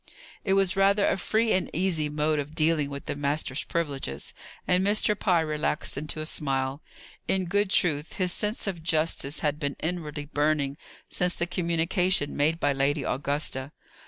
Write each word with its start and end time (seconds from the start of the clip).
It 0.43 0.53
was 0.53 0.75
rather 0.75 1.05
a 1.05 1.15
free 1.15 1.51
and 1.53 1.69
easy 1.73 2.09
mode 2.09 2.39
of 2.39 2.55
dealing 2.55 2.89
with 2.89 3.05
the 3.05 3.15
master's 3.15 3.63
privileges, 3.63 4.33
and 4.67 4.83
Mr. 4.83 5.13
Pye 5.19 5.41
relaxed 5.41 5.95
into 5.95 6.21
a 6.21 6.25
smile. 6.25 6.81
In 7.27 7.45
good 7.45 7.69
truth, 7.69 8.13
his 8.13 8.33
sense 8.33 8.65
of 8.65 8.81
justice 8.81 9.41
had 9.41 9.59
been 9.59 9.75
inwardly 9.79 10.25
burning 10.25 10.75
since 11.07 11.35
the 11.35 11.45
communication 11.45 12.35
made 12.35 12.59
by 12.59 12.73
Lady 12.73 13.03
Augusta. 13.03 13.73